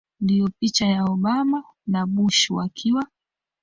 Ndio 0.19 0.49
picha 0.59 0.85
ya 0.85 1.03
Obama 1.05 1.63
na 1.87 2.05
Bush 2.07 2.49
wakiwa 2.49 3.07